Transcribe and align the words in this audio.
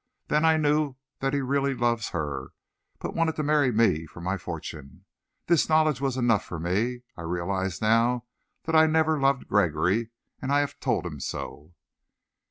Then 0.29 0.43
I 0.45 0.57
knew 0.57 0.95
that 1.19 1.31
he 1.35 1.41
really 1.41 1.75
loves 1.75 2.09
her, 2.09 2.53
but 2.97 3.13
wanted 3.13 3.35
to 3.35 3.43
marry 3.43 3.71
me 3.71 4.07
for 4.07 4.19
my 4.19 4.35
fortune. 4.35 5.05
This 5.45 5.69
knowledge 5.69 6.01
was 6.01 6.17
enough 6.17 6.43
for 6.43 6.57
me. 6.59 7.01
I 7.15 7.21
realize 7.21 7.83
now 7.83 8.25
that 8.63 8.73
I 8.75 8.87
never 8.87 9.19
loved 9.19 9.47
Gregory, 9.47 10.09
and 10.41 10.51
I 10.51 10.61
have 10.61 10.79
told 10.79 11.05
him 11.05 11.19
so." 11.19 11.75